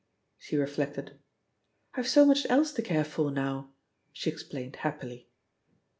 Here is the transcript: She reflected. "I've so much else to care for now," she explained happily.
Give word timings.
She 0.39 0.57
reflected. 0.57 1.19
"I've 1.93 2.07
so 2.07 2.25
much 2.25 2.47
else 2.49 2.71
to 2.73 2.81
care 2.81 3.03
for 3.03 3.29
now," 3.29 3.71
she 4.11 4.31
explained 4.31 4.77
happily. 4.77 5.29